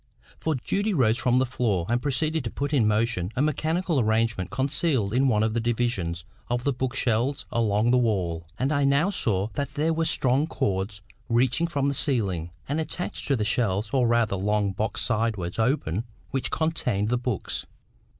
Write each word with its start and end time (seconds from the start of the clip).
For 0.39 0.55
Judy 0.55 0.95
rose 0.95 1.19
from 1.19 1.37
the 1.37 1.45
floor, 1.45 1.85
and 1.87 2.01
proceeded 2.01 2.43
to 2.45 2.49
put 2.49 2.73
in 2.73 2.87
motion 2.87 3.29
a 3.35 3.41
mechanical 3.43 3.99
arrangement 3.99 4.49
concealed 4.49 5.13
in 5.13 5.27
one 5.27 5.43
of 5.43 5.53
the 5.53 5.59
divisions 5.59 6.25
of 6.49 6.63
the 6.63 6.73
book 6.73 6.95
shelves 6.95 7.45
along 7.51 7.91
the 7.91 7.99
wall; 7.99 8.47
and 8.57 8.71
I 8.71 8.83
now 8.83 9.11
saw 9.11 9.49
that 9.53 9.75
there 9.75 9.93
were 9.93 10.05
strong 10.05 10.47
cords 10.47 11.01
reaching 11.29 11.67
from 11.67 11.85
the 11.85 11.93
ceiling, 11.93 12.49
and 12.67 12.81
attached 12.81 13.27
to 13.27 13.35
the 13.35 13.45
shelf 13.45 13.93
or 13.93 14.07
rather 14.07 14.35
long 14.37 14.71
box 14.71 15.03
sideways 15.03 15.59
open 15.59 16.03
which 16.31 16.49
contained 16.49 17.09
the 17.09 17.19
books. 17.19 17.67